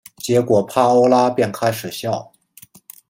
[0.17, 2.31] 结果帕欧拉便开始笑。